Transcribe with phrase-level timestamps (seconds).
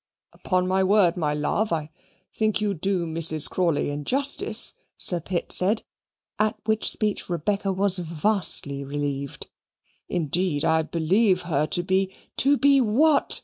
[0.33, 1.91] "Upon my word, my love, I
[2.33, 3.47] think you do Mrs.
[3.47, 5.83] Crawley injustice," Sir Pitt said;
[6.39, 9.45] at which speech Rebecca was vastly relieved.
[10.09, 13.39] "Indeed I believe her to be" "To be what?"